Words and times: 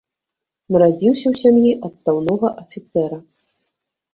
Нарадзіўся 0.75 1.23
ў 1.29 1.33
сям'і 1.41 1.75
адстаўнога 1.91 2.47
афіцэра. 2.63 3.17